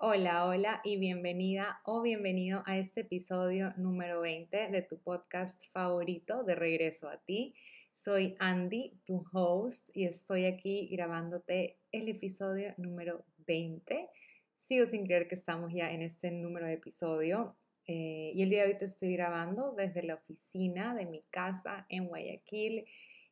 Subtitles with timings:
[0.00, 6.44] Hola, hola y bienvenida o bienvenido a este episodio número 20 de tu podcast favorito
[6.44, 7.56] de Regreso a ti.
[7.92, 14.08] Soy Andy, tu host, y estoy aquí grabándote el episodio número 20.
[14.54, 17.56] Sigo sin creer que estamos ya en este número de episodio.
[17.88, 21.86] Eh, y el día de hoy te estoy grabando desde la oficina de mi casa
[21.88, 22.84] en Guayaquil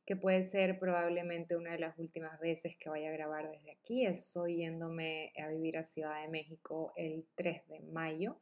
[0.07, 4.07] que puede ser probablemente una de las últimas veces que vaya a grabar desde aquí.
[4.07, 8.39] Estoy yéndome a vivir a Ciudad de México el 3 de mayo.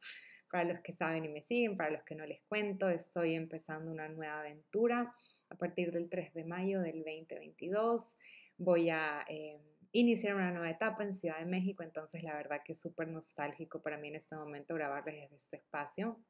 [0.51, 3.91] Para los que saben y me siguen, para los que no les cuento, estoy empezando
[3.91, 5.13] una nueva aventura
[5.49, 8.19] a partir del 3 de mayo del 2022.
[8.57, 9.59] Voy a eh,
[9.91, 13.81] iniciar una nueva etapa en Ciudad de México, entonces la verdad que es súper nostálgico
[13.81, 16.21] para mí en este momento grabarles desde este espacio,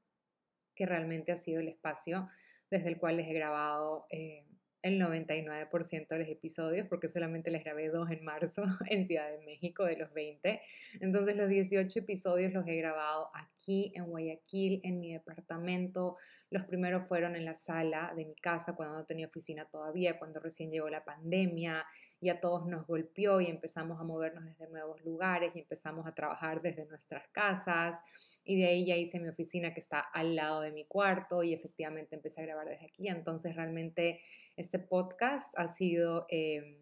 [0.75, 2.29] que realmente ha sido el espacio
[2.71, 4.45] desde el cual les he grabado eh,
[4.85, 9.43] el 99% de los episodios, porque solamente les grabé dos en marzo en Ciudad de
[9.43, 10.61] México de los 20.
[11.01, 16.17] Entonces los 18 episodios los he grabado aquí en Guayaquil, en mi departamento.
[16.51, 20.39] Los primeros fueron en la sala de mi casa cuando no tenía oficina todavía, cuando
[20.39, 21.83] recién llegó la pandemia
[22.21, 26.13] y a todos nos golpeó y empezamos a movernos desde nuevos lugares y empezamos a
[26.13, 28.01] trabajar desde nuestras casas.
[28.43, 31.53] Y de ahí ya hice mi oficina que está al lado de mi cuarto y
[31.53, 33.07] efectivamente empecé a grabar desde aquí.
[33.07, 34.21] Entonces realmente
[34.55, 36.77] este podcast ha sido, em,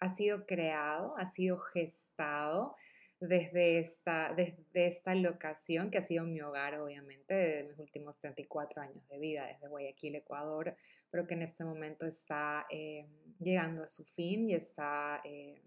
[0.00, 2.76] ha sido creado, ha sido gestado
[3.20, 8.82] desde esta, desde esta locación que ha sido mi hogar, obviamente, de mis últimos 34
[8.82, 10.76] años de vida, desde Guayaquil, Ecuador,
[11.12, 13.06] pero que en este momento está em,
[13.38, 15.60] llegando a su fin y está, em,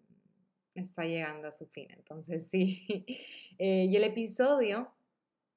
[0.74, 1.88] está llegando a su fin.
[1.92, 3.06] Entonces, sí.
[3.60, 4.92] Eh, y el episodio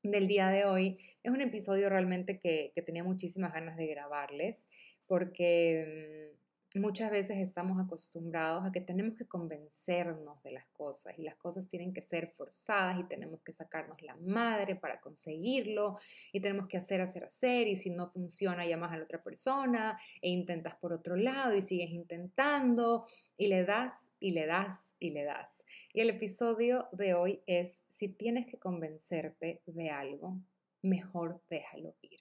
[0.03, 4.69] del día de hoy es un episodio realmente que, que tenía muchísimas ganas de grabarles
[5.06, 6.36] porque
[6.74, 11.66] muchas veces estamos acostumbrados a que tenemos que convencernos de las cosas y las cosas
[11.66, 15.98] tienen que ser forzadas y tenemos que sacarnos la madre para conseguirlo
[16.33, 19.98] y tenemos que hacer, hacer, hacer y si no funciona llamas a la otra persona
[20.20, 25.11] e intentas por otro lado y sigues intentando y le das y le das y
[25.11, 25.64] le das.
[25.95, 30.39] Y el episodio de hoy es si tienes que convencerte de algo,
[30.83, 32.20] mejor déjalo ir.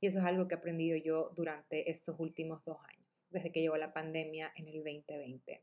[0.00, 2.99] Y eso es algo que he aprendido yo durante estos últimos dos años,
[3.30, 5.62] desde que llegó la pandemia en el 2020.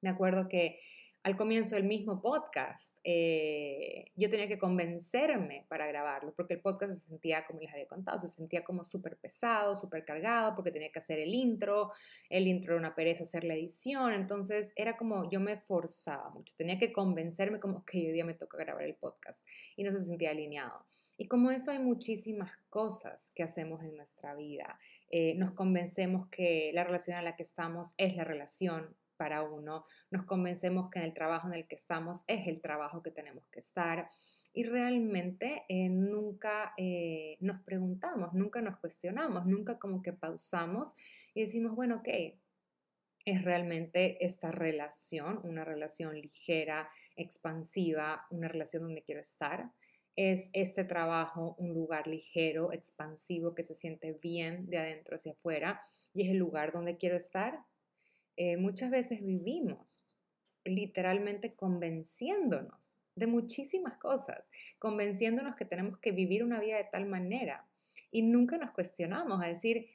[0.00, 0.80] Me acuerdo que
[1.24, 6.94] al comienzo del mismo podcast, eh, yo tenía que convencerme para grabarlo, porque el podcast
[6.94, 10.90] se sentía, como les había contado, se sentía como súper pesado, súper cargado, porque tenía
[10.90, 11.92] que hacer el intro,
[12.30, 16.54] el intro era una pereza hacer la edición, entonces era como yo me forzaba mucho,
[16.56, 19.46] tenía que convencerme como que hoy día me toca grabar el podcast
[19.76, 20.86] y no se sentía alineado.
[21.20, 24.78] Y como eso hay muchísimas cosas que hacemos en nuestra vida.
[25.10, 29.84] Eh, nos convencemos que la relación en la que estamos es la relación para uno,
[30.10, 33.44] nos convencemos que en el trabajo en el que estamos es el trabajo que tenemos
[33.50, 34.08] que estar
[34.52, 40.94] y realmente eh, nunca eh, nos preguntamos, nunca nos cuestionamos, nunca como que pausamos
[41.34, 42.08] y decimos, bueno, ok,
[43.24, 49.70] es realmente esta relación, una relación ligera, expansiva, una relación donde quiero estar
[50.18, 55.80] es este trabajo un lugar ligero, expansivo, que se siente bien de adentro hacia afuera
[56.12, 57.60] y es el lugar donde quiero estar.
[58.36, 60.04] Eh, muchas veces vivimos
[60.64, 67.64] literalmente convenciéndonos de muchísimas cosas, convenciéndonos que tenemos que vivir una vida de tal manera
[68.10, 69.86] y nunca nos cuestionamos a decir,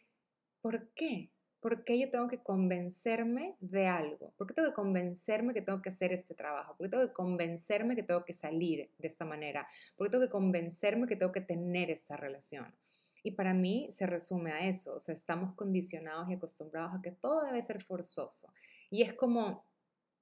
[0.61, 1.32] ¿por qué?
[1.63, 4.33] ¿Por qué yo tengo que convencerme de algo?
[4.37, 6.75] ¿Por qué tengo que convencerme que tengo que hacer este trabajo?
[6.75, 9.65] ¿Por qué tengo que convencerme que tengo que salir de esta manera?
[9.95, 12.75] ¿Por qué tengo que convencerme que tengo que tener esta relación?
[13.23, 17.11] Y para mí se resume a eso, o sea, estamos condicionados y acostumbrados a que
[17.11, 18.51] todo debe ser forzoso.
[18.89, 19.63] Y es como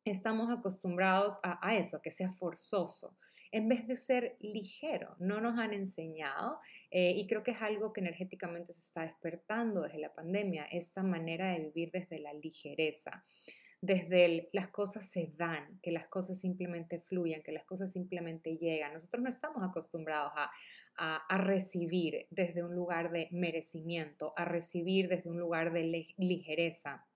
[0.05, 3.15] estamos acostumbrados a, eso, a que sea forzoso
[3.51, 5.15] en vez de ser ligero.
[5.19, 9.81] No nos han enseñado eh, y creo que es algo que energéticamente se está despertando
[9.81, 13.23] desde la pandemia, esta manera de vivir desde la ligereza
[13.81, 18.57] desde el, las cosas se dan, que las cosas simplemente fluyan, que las cosas simplemente
[18.57, 18.93] llegan.
[18.93, 20.51] Nosotros no estamos acostumbrados a,
[20.95, 27.07] a, recibir desde un lugar de merecimiento, a recibir desde un lugar de ligereza,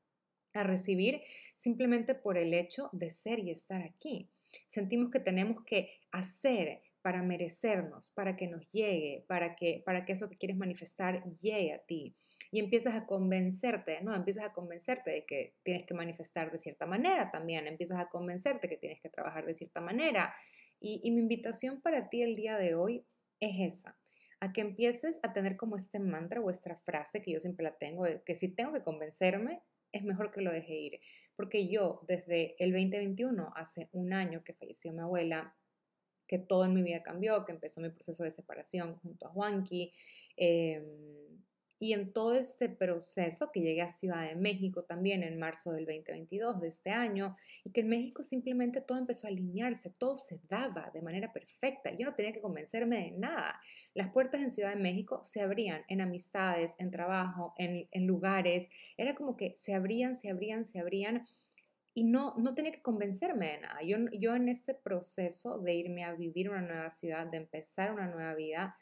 [0.54, 1.22] a recibir
[1.56, 4.32] simplemente por el hecho de ser y estar aquí.
[4.68, 10.14] Sentimos que tenemos que hacer para merecernos, para que nos llegue, para que, para que
[10.14, 12.16] eso que quieres manifestar llegue a ti.
[12.50, 14.16] Y empiezas a convencerte, ¿no?
[14.16, 18.68] Empiezas a convencerte de que tienes que manifestar de cierta manera también, empiezas a convencerte
[18.68, 20.34] que tienes que trabajar de cierta manera.
[20.80, 23.06] Y, mi invitación para ti el día de hoy
[23.40, 24.00] es esa,
[24.40, 27.78] a que empieces a tener como este mantra o esta frase que yo siempre la
[27.78, 31.00] tengo, que si tengo que convencerme, es mejor que lo deje ir.
[31.36, 35.56] Porque yo desde el 2021, hace un año que falleció mi abuela,
[36.28, 39.94] que todo en mi vida cambió, que empezó mi proceso de separación junto a Juanqui.
[40.38, 40.84] Em,
[41.78, 45.86] y en todo este proceso que llegué a Ciudad de México también en marzo del
[45.86, 50.40] 2022 de este año, y que en México simplemente todo empezó a alinearse, todo se
[50.48, 51.92] daba de manera perfecta.
[51.92, 53.60] Yo no tenía que convencerme de nada.
[53.94, 58.70] Las puertas en Ciudad de México se abrían en amistades, en trabajo, en, en lugares.
[58.98, 61.28] Era como que se abrían, se abrían, se abrían
[61.98, 63.80] y no, no tenía que convencerme de nada.
[63.82, 68.08] Yo, yo en este proceso de irme a vivir una nueva ciudad, de empezar una
[68.08, 68.78] nueva vida,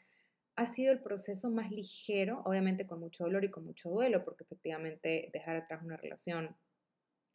[0.56, 4.42] ha sido el proceso más ligero, obviamente con mucho dolor y con mucho duelo, porque
[4.42, 6.56] efectivamente dejar atrás una relación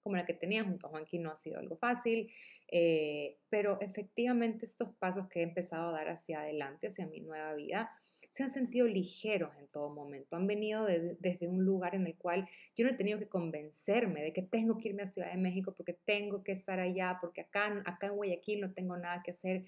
[0.04, 2.30] como la que tenía junto a Juanqui no ha sido algo fácil,
[2.70, 7.54] eh, pero efectivamente estos pasos que he empezado a dar hacia adelante, hacia mi nueva
[7.54, 7.90] vida,
[8.30, 10.36] se han sentido ligeros en todo momento.
[10.36, 14.34] Han venido desde un lugar en el cual yo no he tenido que convencerme de
[14.34, 17.82] que tengo que irme a Ciudad de México porque tengo que estar allá, porque acá,
[17.86, 19.66] acá en Guayaquil no tengo nada que hacer.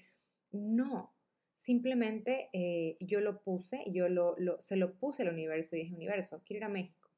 [0.52, 1.12] No,
[1.54, 6.42] simplemente eh, yo lo puse, yo lo, se lo puse al universo y dije, universo,
[6.44, 7.10] quiero ir a México.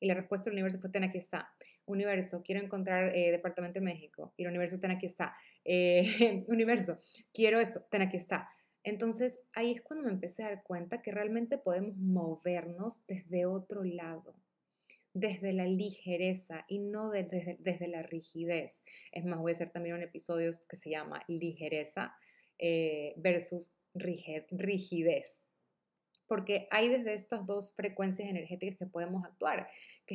[0.00, 1.54] Y la respuesta del universo fue, ten, aquí está.
[1.84, 4.34] Universo, quiero encontrar eh, departamento en México.
[4.36, 5.36] Y el universo, ten, aquí está.
[5.64, 6.98] Eh, universo,
[7.32, 8.48] quiero esto, ten, aquí está.
[8.84, 13.84] Entonces ahí es cuando me empecé a dar cuenta que realmente podemos movernos desde otro
[13.84, 14.34] lado,
[15.14, 18.84] desde la ligereza y no desde, desde la rigidez.
[19.12, 22.14] Es más, voy a hacer también un episodio que se llama ligereza
[22.58, 25.46] eh, versus rigidez
[26.32, 29.68] porque hay desde estas dos frecuencias energéticas que podemos actuar,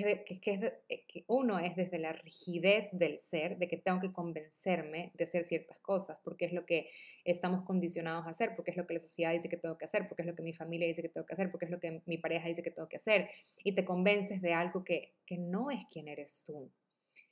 [0.06, 5.24] eh, que, uno es desde la rigidez del ser, de que tengo que convencerme de
[5.24, 6.90] hacer ciertas cosas, porque es lo que
[7.24, 10.08] estamos condicionados a hacer, porque es lo que la sociedad dice que tengo que hacer,
[10.08, 12.02] porque es lo que mi familia dice que tengo que hacer, porque es lo que
[12.06, 13.30] mi pareja dice que tengo que hacer,
[13.64, 16.72] y te convences de algo que, que no es quien eres tú.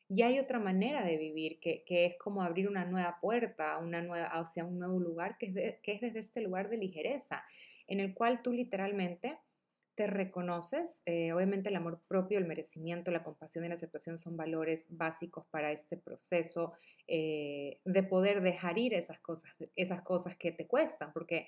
[0.07, 4.01] Y hay otra manera de vivir, que, que es como abrir una nueva puerta, una
[4.01, 7.43] nueva, hacia un nuevo lugar, que es, que es desde este lugar de ligereza
[7.87, 9.37] en el cual tú literalmente
[9.95, 14.35] te reconoces, eh, obviamente el amor propio, el merecimiento, la compasión y la aceptación son
[14.35, 16.73] valores básicos para este proceso
[17.07, 21.47] eh, de poder dejar ir esas cosas, esas cosas que te cuestan, porque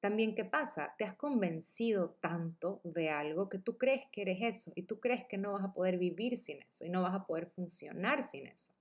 [0.00, 4.72] también qué pasa, te has convencido tanto de algo que tú crees que eres eso
[4.74, 7.26] y tú crees que no vas a poder vivir sin eso y no vas a
[7.26, 8.72] poder funcionar sin eso,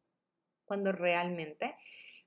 [0.65, 1.75] cuando realmente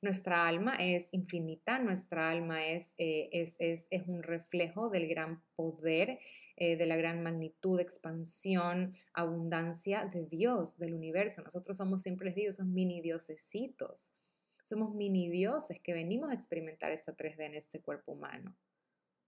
[0.02, 5.42] nuestra alma es infinita, nuestra alma es, eh, es, es, es un reflejo del gran
[5.56, 6.20] poder,
[6.56, 11.42] eh, de la gran magnitud, expansión, abundancia de Dios, del universo.
[11.42, 14.16] Nosotros somos, siempre les digo, mini diosesitos.
[14.62, 18.56] Somos mini dioses que venimos a experimentar esta 3D en este cuerpo humano.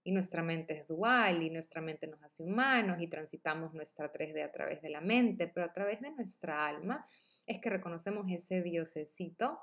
[0.03, 4.41] Y nuestra mente es dual y nuestra mente nos hace humanos y transitamos nuestra 3D
[4.45, 7.05] a través de la mente, pero a través de nuestra alma
[7.45, 9.59] es que reconocemos ese diosesito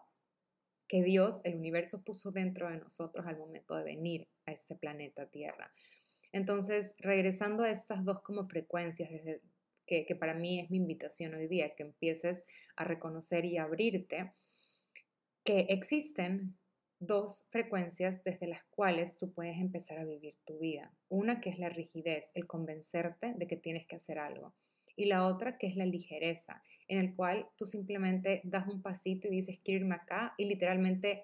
[0.86, 5.26] que Dios, el universo, puso dentro de nosotros al momento de venir a este planeta
[5.26, 5.72] Tierra.
[6.34, 9.08] Entonces, regresando a estas dos como frecuencias,
[9.86, 12.44] que, que para mí es mi invitación hoy día, que empieces
[12.74, 14.32] a reconocer y abrirte,
[15.44, 16.58] que existen
[16.98, 20.92] dos frecuencias desde las cuales tú puedes empezar a vivir tu vida.
[21.08, 24.56] Una que es la rigidez, el convencerte de que tienes que hacer algo.
[24.96, 29.28] Y la otra que es la ligereza, en el cual tú simplemente das un pasito
[29.28, 31.22] y dices, quiero irme acá, y literalmente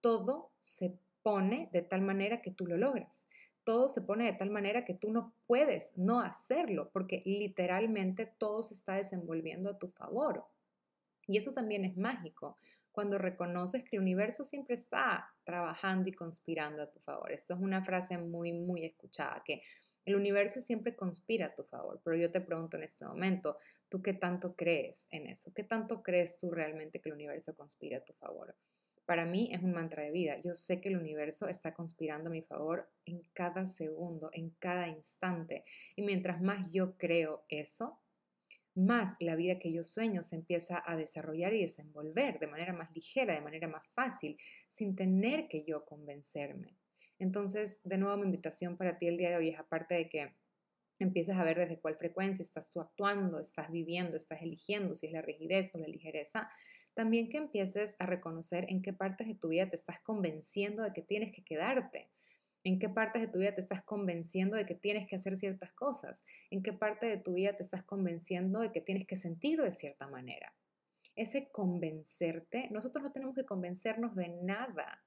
[0.00, 0.94] todo se
[1.24, 3.26] pone de tal manera que tú lo logras.
[3.64, 8.62] Todo se pone de tal manera que tú no puedes no hacerlo, porque literalmente todo
[8.62, 10.44] se está desenvolviendo a tu favor.
[11.26, 12.56] Y eso también es mágico,
[12.90, 17.32] cuando reconoces que el universo siempre está trabajando y conspirando a tu favor.
[17.32, 19.62] Esto es una frase muy, muy escuchada, que
[20.04, 23.56] el universo siempre conspira a tu favor, pero yo te pregunto en este momento,
[23.92, 25.52] ¿Tú qué tanto crees en eso?
[25.52, 28.56] ¿Qué tanto crees tú realmente que el universo conspira a tu favor?
[29.04, 30.40] Para mí es un mantra de vida.
[30.44, 34.88] Yo sé que el universo está conspirando a mi favor en cada segundo, en cada
[34.88, 35.64] instante.
[35.96, 37.98] Y mientras más yo creo eso,
[38.74, 42.90] más la vida que yo sueño se empieza a desarrollar y desenvolver de manera más
[42.94, 44.38] ligera, de manera más fácil,
[44.70, 46.78] sin tener que yo convencerme.
[47.18, 50.32] Entonces, de nuevo, mi invitación para ti el día de hoy es aparte de que
[50.98, 55.12] empiezas a ver desde cuál frecuencia estás tú actuando, estás viviendo, estás eligiendo, si es
[55.12, 56.50] la rigidez o la ligereza,
[56.94, 60.92] también que empieces a reconocer en qué partes de tu vida te estás convenciendo de
[60.92, 62.10] que tienes que quedarte,
[62.64, 65.72] en qué partes de tu vida te estás convenciendo de que tienes que hacer ciertas
[65.72, 69.60] cosas, en qué parte de tu vida te estás convenciendo de que tienes que sentir
[69.60, 70.54] de cierta manera.
[71.16, 75.02] Ese convencerte, nosotros no tenemos que convencernos de nada.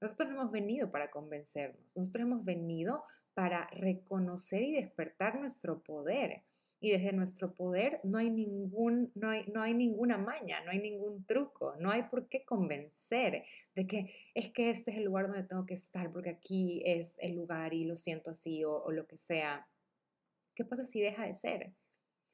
[0.00, 3.04] Nosotros no hemos venido para convencernos, nosotros hemos venido
[3.34, 6.42] para reconocer y despertar nuestro poder.
[6.82, 10.80] Y desde nuestro poder no hay, ningún, no, hay, no hay ninguna maña, no hay
[10.80, 13.44] ningún truco, no hay por qué convencer
[13.76, 17.16] de que es que este es el lugar donde tengo que estar porque aquí es
[17.20, 19.68] el lugar y lo siento así o, lo que sea.
[20.56, 21.72] ¿Qué pasa si deja de ser?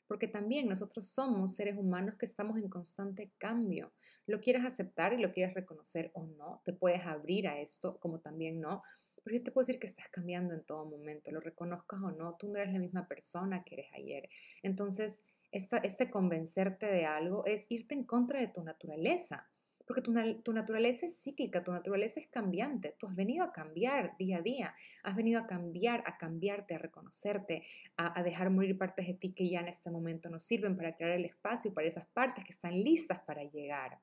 [0.07, 3.93] Porque también nosotros somos seres humanos que estamos en constante cambio.
[4.27, 8.21] Lo quieres aceptar y lo quieres reconocer o no, te puedes abrir a esto como
[8.21, 8.83] también no,
[9.23, 12.37] pero yo te puedo decir que estás cambiando en todo momento, lo reconozcas o no,
[12.37, 14.29] tú no eres la misma persona que eres ayer.
[14.63, 19.49] Entonces, esta, este convencerte de algo es irte en contra de tu naturaleza,
[19.87, 24.15] porque tu, tu, naturaleza es cíclica, tu naturaleza es cambiante, tú has venido a cambiar
[24.19, 27.65] día a día, has venido a cambiar, a cambiarte, a reconocerte,
[27.97, 30.95] a, a dejar morir partes de ti que ya en este momento no sirven para
[30.95, 33.99] crear el espacio para esas partes que están listas para llegar.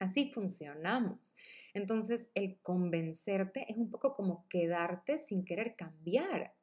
[0.00, 1.36] Así funcionamos.
[1.76, 6.54] Entonces, el convencerte es un poco como quedarte sin querer cambiar.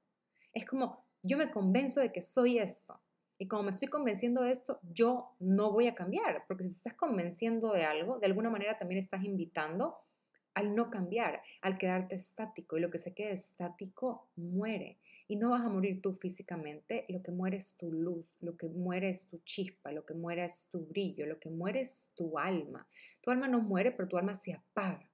[0.54, 3.00] Es como, yo me convenzo de que soy esto.
[3.38, 6.46] Y como me estoy convenciendo de esto, yo no voy a cambiar.
[6.48, 9.98] Porque si estás convenciendo de algo, de alguna manera también estás invitando
[10.56, 12.80] al no cambiar, al quedarte estático.
[12.80, 14.98] Y lo que se quede estático muere.
[15.28, 18.68] Y no vas a morir tú físicamente, lo que muere es tu luz, lo que
[18.68, 22.40] muere es tu chispa, lo que muere es tu brillo, lo que muere es tu
[22.40, 22.88] alma.
[23.24, 25.10] Tu alma no muere, pero tu alma se apaga.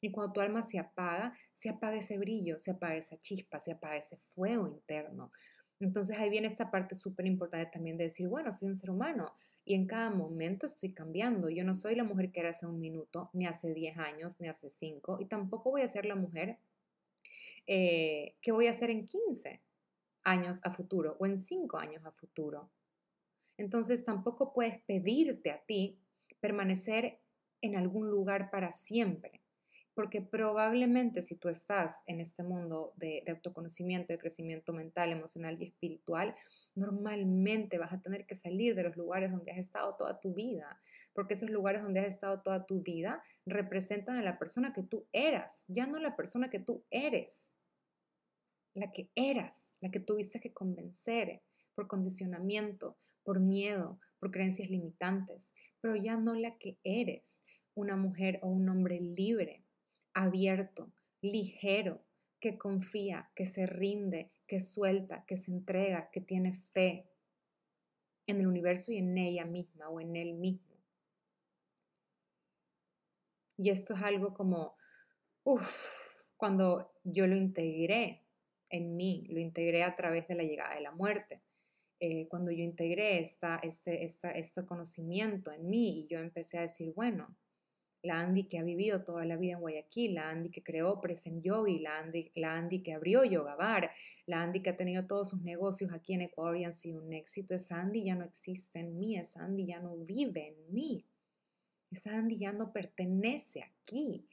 [0.00, 3.72] Y cuando tu alma se apaga, se apaga ese brillo, se apaga esa chispa, se
[3.72, 5.32] apaga ese fuego interno.
[5.80, 9.34] Entonces ahí viene esta parte súper importante también de decir, bueno, soy un ser humano
[9.64, 11.50] y en cada momento estoy cambiando.
[11.50, 14.48] Yo no soy la mujer que era hace un minuto, ni hace 10 años, ni
[14.48, 16.58] hace 5, y tampoco voy a ser la mujer
[17.66, 19.60] eh, que voy a hacer en 15
[20.22, 22.70] años a futuro o en 5 años a futuro.
[23.56, 25.98] Entonces tampoco puedes pedirte a ti
[26.40, 27.20] permanecer
[27.60, 29.42] en algún lugar para siempre.
[29.94, 35.66] Porque probablemente si tú estás en este mundo de, autoconocimiento, de crecimiento mental, emocional y
[35.66, 36.36] espiritual,
[36.76, 40.80] normalmente vas a tener que salir de los lugares donde has estado toda tu vida.
[41.14, 45.08] Porque esos lugares donde has estado toda tu vida representan a la persona que tú
[45.12, 47.52] eras, ya no la persona que tú eres.
[48.74, 51.42] La que eras, la que tuviste que convencer
[51.74, 57.42] por condicionamiento, por miedo, por creencias limitantes, pero ya no la que eres,
[57.74, 59.64] una mujer o un hombre libre,
[60.14, 62.04] abierto, ligero,
[62.40, 67.08] que confía, que se rinde, que suelta, que se entrega, que tiene fe
[68.26, 70.76] en el universo y en ella misma o en él mismo.
[73.56, 74.76] Y esto es algo como,
[75.42, 75.68] uff,
[76.36, 78.24] cuando yo lo integré
[78.70, 81.42] en mí, lo integré a través de la llegada de la muerte.
[82.00, 86.62] Eh, cuando yo integré esta, este, esta, este conocimiento en mí y yo empecé a
[86.62, 87.36] decir, bueno,
[88.02, 91.42] la Andy que ha vivido toda la vida en Guayaquil, la Andy que creó Present
[91.42, 93.90] Yogi, la Andy, la Andy que abrió Yoga Bar,
[94.26, 97.12] la Andy que ha tenido todos sus negocios aquí en Ecuador y han sido un
[97.12, 101.04] éxito, esa Andy ya no existe en mí, esa Andy ya no vive en mí,
[101.90, 104.26] esa Andy ya no pertenece aquí.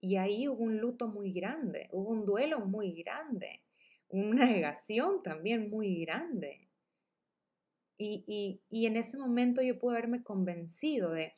[0.00, 3.60] Y ahí hubo un luto muy grande, hubo un duelo muy grande,
[4.08, 6.69] una negación también muy grande.
[8.02, 11.34] Y, y, y en ese momento yo pude haberme convencido de,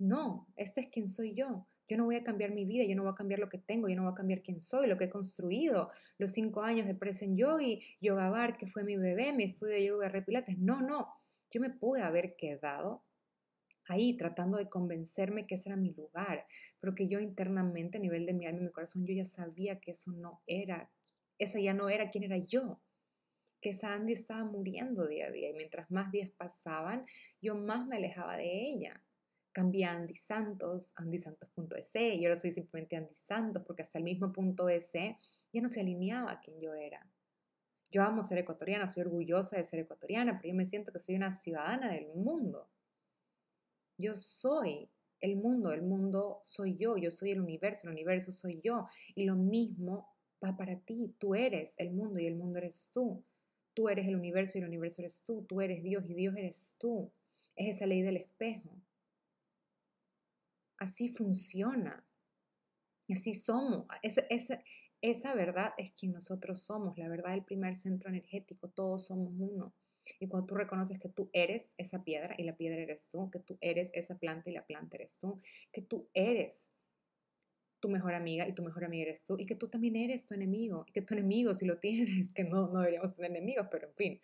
[0.00, 1.68] no, este es quien soy yo.
[1.88, 3.88] Yo no voy a cambiar mi vida, yo no voy a cambiar lo que tengo,
[3.88, 6.96] yo no voy a cambiar quién soy, lo que he construido, los cinco años de
[6.96, 10.58] Present Yogi, Yoga Bar, que fue mi bebé, mi estudio de yoga de pilates.
[10.58, 11.14] No, no,
[11.52, 13.04] yo me pude haber quedado
[13.86, 16.44] ahí tratando de convencerme que ese era mi lugar,
[16.80, 19.78] pero que yo internamente, a nivel de mi alma y mi corazón, yo ya sabía
[19.78, 20.90] que eso no era,
[21.38, 22.80] esa ya no era quien era yo,
[23.60, 27.04] que esa Andy estaba muriendo día a día y mientras más días pasaban,
[27.40, 29.02] yo más me alejaba de ella
[29.58, 34.30] cambié a Andy Santos, andysantos.es, y ahora soy simplemente Andy Santos, porque hasta el mismo
[34.32, 35.16] punto ese
[35.52, 37.04] ya no se alineaba a quien yo era.
[37.90, 41.16] Yo amo ser ecuatoriana, soy orgullosa de ser ecuatoriana, pero yo me siento que soy
[41.16, 42.68] una ciudadana del mundo.
[43.96, 44.88] Yo soy
[45.20, 48.86] el mundo, el mundo soy yo, yo soy el universo, el universo soy yo.
[49.16, 53.24] Y lo mismo va para ti, tú eres el mundo y el mundo eres tú.
[53.78, 56.76] Tú eres el universo y el universo eres tú, tú eres Dios y Dios eres
[56.80, 57.12] tú.
[57.54, 58.76] Es esa ley del espejo.
[60.78, 62.04] Así funciona.
[63.08, 63.86] Así somos.
[64.02, 68.66] Esa, verdad es quien nosotros somos, la verdad del primer centro energético.
[68.66, 69.72] Todos somos uno.
[70.18, 73.38] Y cuando tú reconoces que tú eres esa piedra y la piedra eres tú, que
[73.38, 76.68] tú eres esa planta y la planta eres tú, que tú eres
[77.80, 80.34] tu mejor amiga y tu mejor amiga eres tú, y que tú también eres tu
[80.34, 83.88] enemigo, y que tu enemigo, si lo tienes, que no, no deberíamos tener enemigos, pero
[83.88, 84.20] en fin,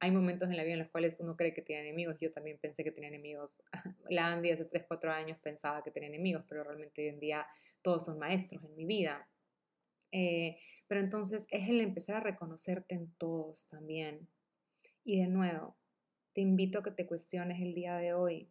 [0.00, 2.16] hay momentos en la vida en los cuales uno cree que tiene enemigos.
[2.20, 3.60] Yo también pensé que tenía enemigos.
[4.10, 7.46] La Andy hace 3, 4 años pensaba que tenía enemigos, pero realmente hoy en día
[7.82, 9.28] todos son maestros en mi vida.
[10.12, 14.28] Eh, pero entonces es el empezar a reconocerte en todos también.
[15.04, 15.76] Y de nuevo,
[16.34, 18.48] te invito a que te cuestiones el día de hoy.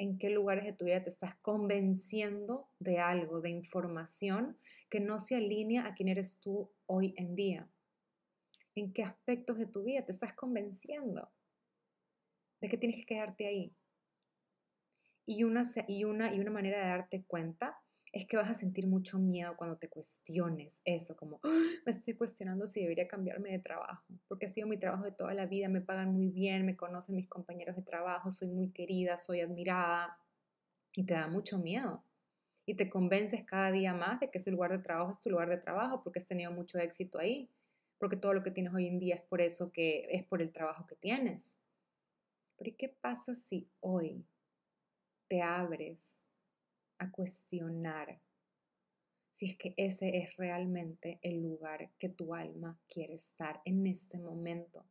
[0.00, 4.56] ¿En qué lugares de tu vida te estás convenciendo de algo, de información
[4.88, 7.68] que no se alinea a quién eres tú hoy en día?
[8.74, 11.30] ¿En qué aspectos de tu vida te estás convenciendo
[12.62, 13.76] de que tienes que quedarte ahí?
[15.26, 17.78] Y una, y una, y una manera de darte cuenta
[18.12, 21.62] es que vas a sentir mucho miedo cuando te cuestiones eso, como ¡Ah!
[21.86, 25.32] me estoy cuestionando si debería cambiarme de trabajo, porque ha sido mi trabajo de toda
[25.34, 29.16] la vida, me pagan muy bien, me conocen mis compañeros de trabajo, soy muy querida,
[29.16, 30.18] soy admirada,
[30.92, 32.04] y te da mucho miedo.
[32.66, 35.48] Y te convences cada día más de que ese lugar de trabajo es tu lugar
[35.48, 37.50] de trabajo, porque has tenido mucho éxito ahí,
[37.98, 40.52] porque todo lo que tienes hoy en día es por eso que es por el
[40.52, 41.56] trabajo que tienes.
[42.56, 44.24] Pero ¿y qué pasa si hoy
[45.28, 46.22] te abres
[47.00, 48.20] a cuestionar
[49.32, 54.18] si es que ese es realmente el lugar que tu alma quiere estar en este
[54.18, 54.84] momento.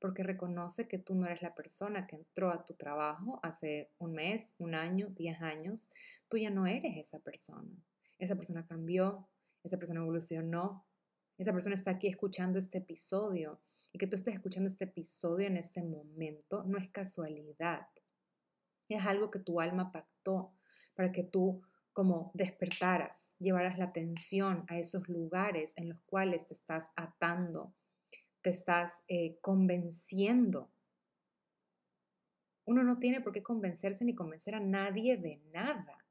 [0.00, 4.12] Porque reconoce que tú no eres la persona que entró a tu trabajo hace un
[4.12, 5.92] mes, un año, diez años.
[6.28, 7.70] Tú ya no eres esa persona.
[8.18, 9.28] Esa persona cambió,
[9.62, 10.84] esa persona evolucionó,
[11.38, 13.60] esa persona está aquí escuchando este episodio.
[13.92, 17.86] Y que tú estés escuchando este episodio en este momento no es casualidad.
[18.88, 20.53] Es algo que tu alma pactó
[20.94, 21.62] para que tú
[21.94, 27.72] como despertaras, llevaras la atención a esos lugares en los cuales te estás atando,
[28.42, 30.72] te estás eh, convenciendo.
[32.66, 36.04] Uno no tiene por qué convencerse ni convencer a nadie de nada.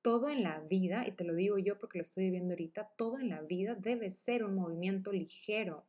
[0.00, 3.18] Todo en la vida, y te lo digo yo porque lo estoy viviendo ahorita, todo
[3.18, 5.86] en la vida debe ser un movimiento ligero,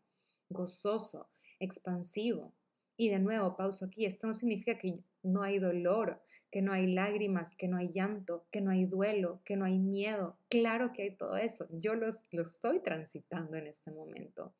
[0.50, 2.54] gozoso, expansivo.
[2.98, 6.23] Y de nuevo, pauso aquí, esto no significa que no hay dolor,
[6.54, 9.80] que no hay lágrimas, que no hay llanto, que no hay duelo, que no hay
[9.80, 10.38] miedo.
[10.50, 11.68] Claro que hay todo eso.
[11.72, 14.54] Yo lo estoy transitando en este momento.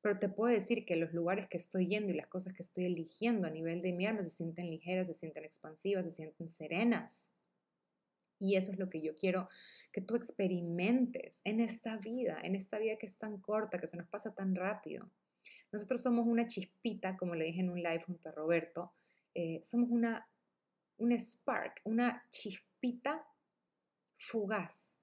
[0.00, 2.86] Pero te puedo decir que los lugares que estoy yendo y las cosas que estoy
[2.86, 7.30] eligiendo a nivel de mi alma se sienten ligeras, se sienten expansivas, se sienten serenas.
[8.40, 9.48] Y eso es lo que yo quiero
[9.92, 13.96] que tú experimentes en esta vida, en esta vida que es tan corta, que se
[13.96, 15.08] nos pasa tan rápido.
[15.70, 18.92] Nosotros somos una chispita, como le dije en un live junto a Roberto,
[19.36, 20.26] eh, somos una
[21.00, 23.26] un spark, una chispita
[24.18, 24.98] fugaz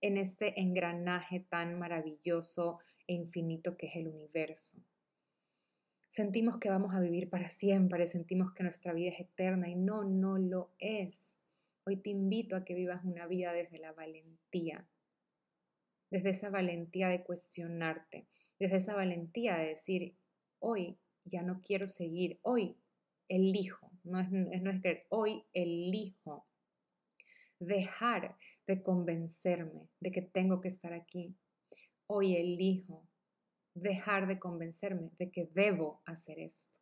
[0.00, 4.82] en este engranaje tan maravilloso e infinito que es el universo.
[6.08, 10.04] Sentimos que vamos a vivir para siempre, sentimos que nuestra vida es eterna y no,
[10.04, 11.36] no lo es.
[11.84, 14.88] Hoy te invito a que vivas una vida desde la valentía,
[16.10, 18.26] desde esa valentía de cuestionarte,
[18.58, 20.16] desde esa valentía de decir,
[20.58, 22.78] hoy ya no quiero seguir, hoy
[23.28, 26.46] elijo no es, no creer, hoy elijo
[27.58, 31.36] dejar de convencerme de que tengo que estar aquí.
[32.06, 33.06] Hoy elijo
[33.74, 36.80] dejar de convencerme de que debo hacer esto.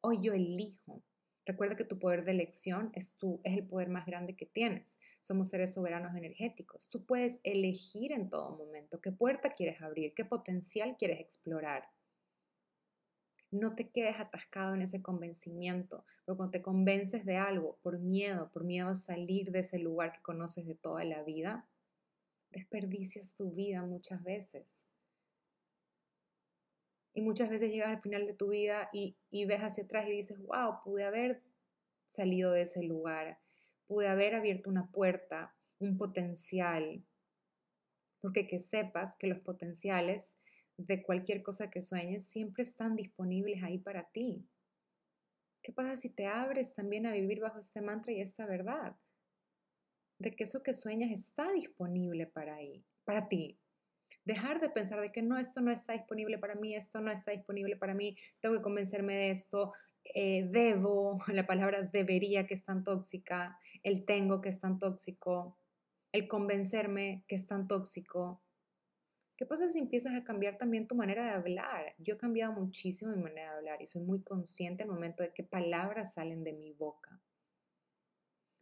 [0.00, 1.02] Hoy yo elijo.
[1.44, 4.98] Recuerda que tu poder de elección es, tú, es el poder más grande que tienes.
[5.20, 6.90] Somos seres soberanos energéticos.
[6.90, 11.88] Tú puedes elegir en todo momento qué puerta quieres abrir, qué potencial quieres explorar.
[13.58, 18.50] No te quedes atascado en ese convencimiento, porque cuando te convences de algo por miedo,
[18.52, 21.66] por miedo a salir de ese lugar que conoces de toda la vida,
[22.50, 24.84] desperdicias tu vida muchas veces.
[27.14, 29.16] Y muchas veces llegas al final de tu vida y,
[29.46, 31.42] ves hacia atrás y dices, wow, pude haber
[32.06, 33.38] salido de ese lugar,
[33.86, 37.06] pude haber abierto una puerta, un potencial,
[38.20, 40.36] porque que sepas que los potenciales
[40.76, 44.46] de cualquier cosa que sueñes siempre están disponibles ahí para ti.
[45.62, 48.96] ¿Qué pasa si te abres también a vivir bajo este mantra y esta verdad?
[50.18, 53.58] De que eso que sueñas está disponible para, ahí, para ti.
[54.24, 57.32] Dejar de pensar de que no, esto no está disponible para mí, esto no está
[57.32, 59.72] disponible para mí, tengo que convencerme de esto,
[60.14, 65.58] eh, debo, la palabra debería que es tan tóxica, el tengo que es tan tóxico,
[66.12, 68.42] el convencerme que es tan tóxico,
[69.36, 71.94] ¿Qué pasa si empiezas a cambiar también tu manera de hablar?
[71.98, 75.34] Yo he cambiado muchísimo mi manera de hablar y soy muy consciente al momento de
[75.34, 77.20] qué palabras salen de mi boca.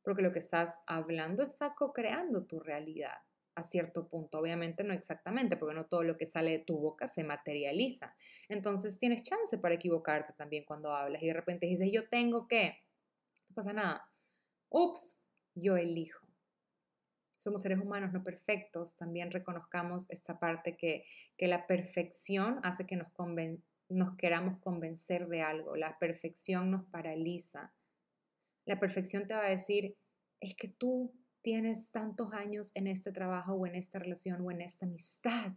[0.02, 3.14] Porque lo que estás hablando está co-creando tu realidad
[3.54, 4.40] a cierto punto.
[4.40, 8.16] Obviamente no exactamente, porque no todo lo que sale de tu boca se materializa.
[8.48, 12.78] Entonces tienes chance para equivocarte también cuando hablas y de repente dices, yo tengo que,
[13.48, 14.10] no pasa nada.
[14.70, 15.20] Ups,
[15.54, 16.23] yo elijo
[17.44, 21.04] somos seres humanos no perfectos, también reconozcamos esta parte que,
[21.38, 27.72] la perfección hace que nos, queramos convencer de algo, la perfección nos paraliza.
[28.64, 29.94] La perfección te va a decir,
[30.40, 34.62] es que tú tienes tantos años en este trabajo o en esta relación o en
[34.62, 35.52] esta amistad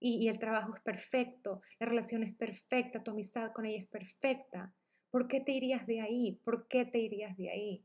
[0.00, 4.72] y, el trabajo es perfecto, la relación es perfecta, tu amistad con ella es perfecta.
[5.10, 6.40] ¿Por qué te irías de ahí?
[6.42, 7.84] ¿Por qué te irías de ahí?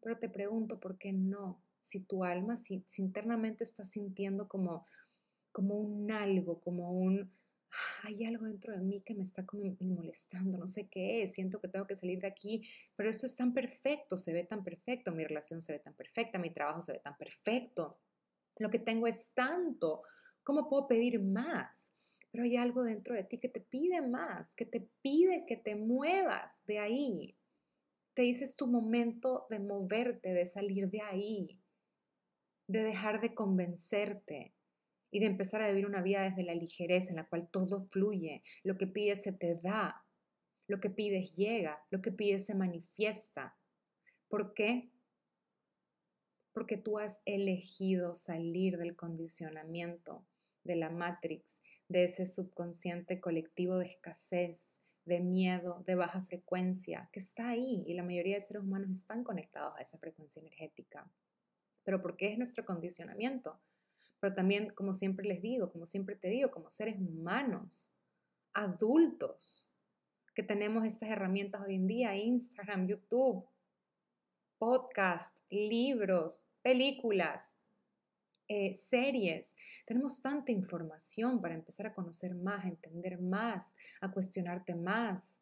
[0.00, 1.61] Pero te pregunto, ¿por qué no?
[1.82, 4.86] Si tu alma, si, internamente estás sintiendo como,
[5.52, 7.30] como un algo, como un,
[8.04, 11.60] hay algo dentro de mí que me está como molestando, no sé qué es, siento
[11.60, 12.66] que tengo que salir de aquí,
[12.96, 16.38] pero esto es tan perfecto, se ve tan perfecto, mi relación se ve tan perfecta,
[16.38, 17.98] mi trabajo se ve tan perfecto,
[18.56, 20.04] lo que tengo es tanto,
[20.44, 21.94] ¿Cómo puedo pedir más?
[22.30, 25.76] Pero hay algo dentro de ti que te pide más, que te pide que te
[25.76, 27.36] muevas de ahí.
[28.14, 31.60] Te dices tu momento de moverte, de salir de ahí,
[32.72, 34.54] de dejar de convencerte
[35.10, 38.42] y de empezar a vivir una vida desde la ligereza en la cual todo fluye.
[38.64, 40.02] Lo que pides se te da,
[40.66, 43.54] lo que pides llega, lo que pides se manifiesta.
[44.28, 44.90] ¿Por qué?
[46.54, 50.24] Porque tú has elegido salir del condicionamiento
[50.64, 57.20] de la Matrix, de ese subconsciente colectivo de escasez, de miedo, de baja frecuencia, que
[57.20, 61.06] está ahí y la mayoría de seres humanos están conectados a esa frecuencia energética.
[61.84, 63.60] Pero ¿por qué es nuestro condicionamiento?
[64.20, 67.90] Pero también, como siempre les digo, como siempre te digo, como seres humanos,
[68.52, 69.68] adultos,
[70.34, 73.44] que tenemos estas herramientas hoy en día, Instagram, YouTube,
[74.58, 77.58] podcast, libros, películas,
[78.48, 79.56] eh, series.
[79.86, 85.38] Tenemos tanta información para empezar a conocer más, a entender más, a cuestionarte más.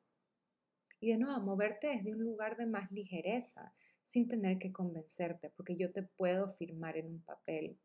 [1.01, 3.75] Y de nuevo, a moverte desde un lugar de más ligereza,
[4.11, 7.79] sin tener que convencerte, porque yo te puedo firmar en un papel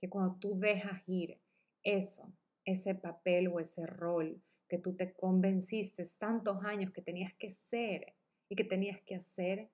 [0.00, 1.38] que cuando tú dejas ir
[1.82, 2.32] eso,
[2.64, 8.14] ese papel o ese rol que tú te convenciste tantos años que tenías que ser
[8.48, 9.70] y que tenías que hacer,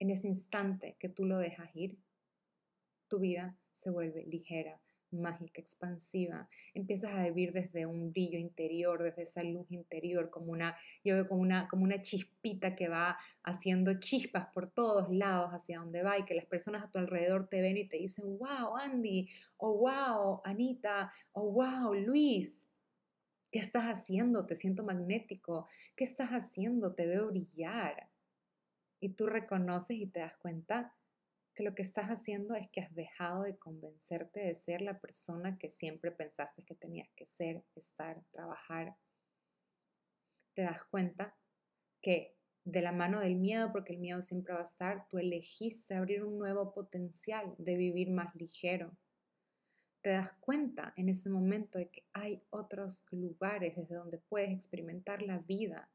[0.00, 1.98] en ese instante que tú lo dejas ir,
[3.08, 4.80] tu vida se vuelve ligera,
[5.12, 6.48] mágica, expansiva.
[6.74, 11.28] Empiezas a vivir desde un brillo interior, desde esa luz interior, como una, yo veo
[11.28, 16.18] como una, como una chispita que va haciendo chispas por todos lados hacia donde va
[16.18, 19.74] y que las personas a tu alrededor te ven y te dicen, wow, Andy, o
[19.78, 22.68] wow, Anita, o wow, Luis.
[23.50, 24.44] ¿Qué estás haciendo?
[24.44, 25.66] Te siento magnético.
[25.96, 26.94] ¿Qué estás haciendo?
[26.94, 28.08] Te veo brillar.
[29.00, 30.94] Y tú reconoces y te das cuenta
[31.58, 35.58] que lo que estás haciendo es que has dejado de convencerte de ser la persona
[35.58, 38.94] que siempre pensaste que tenías que ser, estar, trabajar.
[40.54, 41.36] Te das cuenta
[42.00, 45.96] que de la mano del miedo, porque el miedo siempre va a estar, tú elegiste
[45.96, 48.96] abrir un nuevo potencial de vivir más ligero.
[50.00, 55.22] Te das cuenta en ese momento de que hay otros lugares desde donde puedes experimentar
[55.22, 55.90] la vida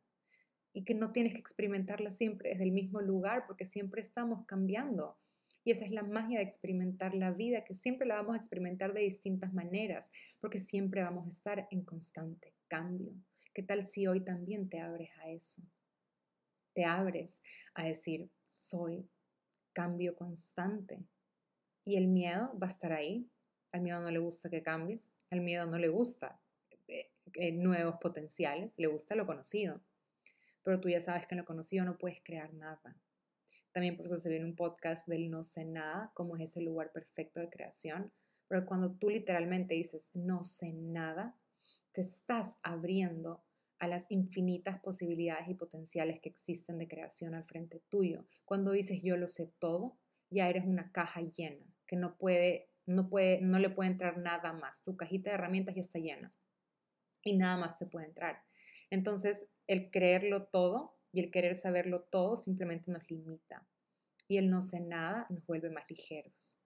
[0.73, 5.23] y que no tienes que experimentarla siempre desde el mismo lugar porque siempre estamos cambiando
[5.63, 8.93] y esa es la magia de experimentar la vida, que siempre la vamos a experimentar
[8.93, 13.13] de distintas maneras, porque siempre vamos a estar en constante cambio.
[13.54, 15.62] ¿Qué tal si hoy también te abres a eso?
[16.73, 17.41] Te abres
[17.76, 19.08] a decir, soy
[19.73, 21.06] cambio constante.
[21.86, 23.30] Y el miedo va a estar ahí.
[23.71, 26.39] Al miedo no le gusta que cambies, al miedo no le gusta
[26.88, 29.82] eh, eh, nuevos potenciales, le gusta lo conocido.
[30.63, 32.95] Pero tú ya sabes que en lo conocido no puedes crear nada.
[33.74, 36.92] También por eso se viene un podcast del no sé nada, como es ese lugar
[36.92, 38.12] perfecto de creación.
[38.48, 41.36] Pero cuando tú literalmente dices no sé nada,
[41.92, 43.44] te estás abriendo
[43.80, 48.26] a las infinitas posibilidades y potenciales que existen de creación al frente tuyo.
[48.46, 49.98] Cuando dices yo lo sé todo,
[50.30, 54.54] ya eres una caja llena, que no puede, no puede, no le puede entrar nada
[54.54, 54.84] más.
[54.84, 56.34] Tu cajita de herramientas ya está llena
[57.24, 58.44] y nada más te puede entrar.
[58.90, 63.65] Entonces, el creerlo todo y el querer saberlo todo simplemente nos limita.
[64.28, 66.58] Y el no sé nada nos vuelve más ligeros.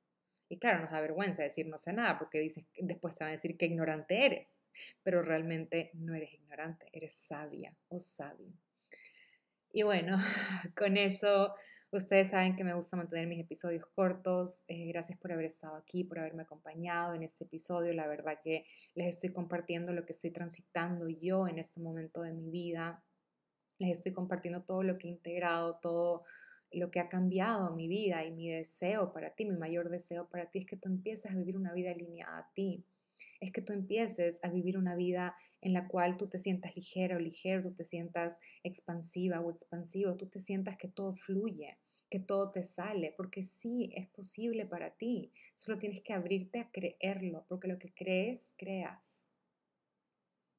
[0.50, 3.34] Y claro, nos da vergüenza decir no sé nada porque dices, después te van a
[3.34, 4.62] decir que ignorante eres,
[5.04, 8.54] pero realmente no eres ignorante, eres sabia o sabio.
[9.74, 10.18] Y bueno,
[10.78, 11.54] con eso
[11.92, 14.64] ustedes saben que me gusta mantener mis episodios cortos.
[14.70, 17.92] Eh, gracias por haber estado aquí, por haberme acompañado en este episodio.
[17.92, 22.32] La verdad que les estoy compartiendo lo que estoy transitando yo en este momento de
[22.32, 23.04] mi vida
[23.80, 26.24] les estoy compartiendo todo lo que he integrado, todo
[26.72, 30.50] lo que ha cambiado mi vida y mi deseo para ti, mi mayor deseo para
[30.50, 32.84] ti es que tú empieces a vivir una vida alineada a ti.
[33.40, 37.18] Es que tú empieces a vivir una vida en la cual tú te sientas ligero
[37.18, 41.78] o ligero, tú te sientas expansiva o expansivo, tú te sientas que todo fluye,
[42.10, 45.32] que todo te sale, porque sí, es posible para ti.
[45.56, 49.27] Solo tienes que abrirte a creerlo, porque lo que crees, creas.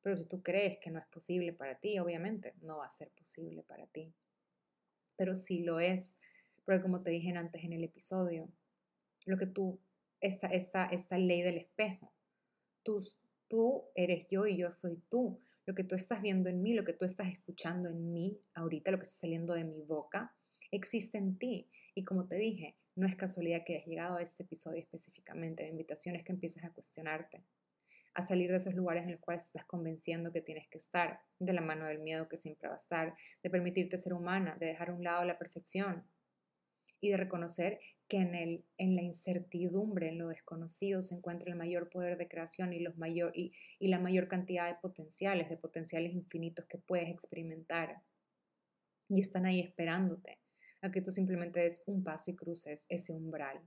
[0.03, 3.11] Pero si tú crees que no es posible para ti, obviamente no va a ser
[3.11, 4.13] posible para ti.
[5.17, 6.17] Pero sí lo es,
[6.65, 8.49] porque como te dije antes en el episodio,
[9.27, 9.81] lo que tú,
[10.21, 12.13] esta, esta, esta ley del espejo,
[13.49, 15.41] tú eres yo y yo soy tú.
[15.67, 18.91] Lo que tú estás viendo en mí, lo que tú estás escuchando en mí ahorita,
[18.91, 20.35] lo que está saliendo de mi boca,
[20.71, 21.71] existe en ti.
[21.95, 25.63] Y como te dije, no es casualidad que hayas llegado a este episodio específicamente.
[25.63, 27.45] La invitación es que empieces a cuestionarte,
[28.14, 31.53] a salir de esos lugares en los cuales estás convenciendo que tienes que estar, de
[31.53, 34.90] la mano del miedo que siempre va a estar, de permitirte ser humana, de dejar
[34.90, 36.05] a un lado la perfección
[37.01, 41.57] y de reconocer que en, el, en la incertidumbre, en lo desconocido, se encuentra el
[41.57, 45.59] mayor poder de creación y, los mayor, y, y la mayor cantidad de potenciales, de
[45.59, 48.03] potenciales infinitos que puedes experimentar.
[49.09, 50.38] Y están ahí esperándote
[50.81, 53.61] a que tú simplemente des un paso y cruces ese umbral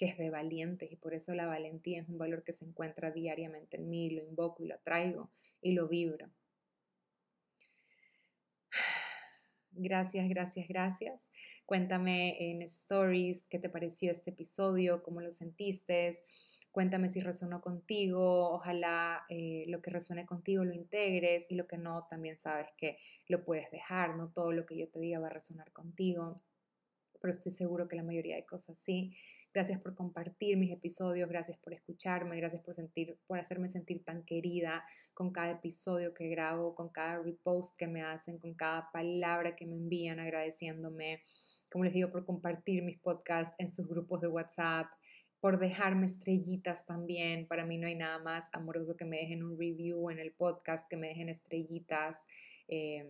[0.00, 3.10] que es de valientes y por eso la valentía es un valor que se encuentra
[3.10, 6.30] diariamente en mí, lo invoco y lo traigo y lo vibro.
[9.72, 11.30] Gracias, gracias, gracias.
[11.66, 16.10] Cuéntame en stories qué te pareció este episodio, cómo lo sentiste.
[16.70, 18.52] Cuéntame si resonó contigo.
[18.52, 22.96] Ojalá eh, lo que resuene contigo lo integres y lo que no, también sabes que
[23.28, 24.16] lo puedes dejar.
[24.16, 26.36] No todo lo que yo te diga va a resonar contigo,
[27.20, 29.14] pero estoy seguro que la mayoría de cosas sí.
[29.52, 34.24] Gracias por compartir mis episodios, gracias por escucharme, gracias por, sentir, por hacerme sentir tan
[34.24, 39.56] querida con cada episodio que grabo, con cada repost que me hacen, con cada palabra
[39.56, 41.22] que me envían agradeciéndome
[41.70, 44.88] como les digo, por compartir mis podcasts en sus grupos de WhatsApp,
[45.40, 47.46] por dejarme estrellitas también.
[47.46, 50.88] Para mí no hay nada más amoroso que me dejen un review en el podcast,
[50.90, 52.26] que me dejen estrellitas.
[52.66, 53.06] Em,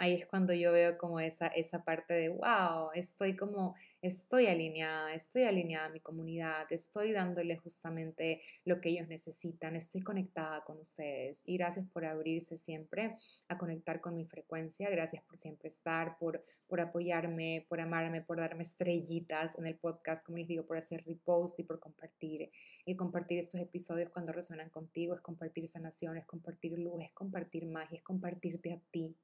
[0.00, 5.12] ahí es cuando yo veo como esa, esa parte de, wow, estoy como estoy alineada,
[5.12, 10.78] estoy alineada a mi comunidad, estoy dándole justamente lo que ellos necesitan, estoy conectada con
[10.78, 16.16] ustedes y gracias por abrirse siempre a conectar con mi frecuencia, gracias por siempre estar,
[16.18, 20.78] por, por apoyarme, por amarme, por darme estrellitas en el podcast, como les digo, por
[20.78, 22.50] hacer repost y por compartir.
[22.86, 27.66] El compartir estos episodios cuando resuenan contigo es compartir sanación, es compartir luz, es compartir
[27.66, 29.14] magia, es compartirte a ti.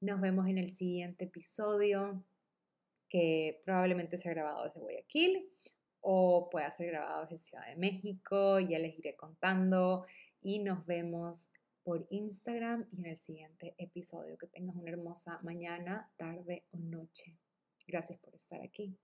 [0.00, 2.24] Nos vemos en el siguiente episodio
[3.08, 5.50] que probablemente sea grabado desde Guayaquil
[6.00, 10.06] o pueda ser grabado desde Ciudad de México, ya les iré contando
[10.40, 11.50] y nos vemos
[11.82, 14.38] por Instagram y en el siguiente episodio.
[14.38, 17.36] Que tengas una hermosa mañana, tarde o noche.
[17.86, 18.96] Gracias por estar aquí.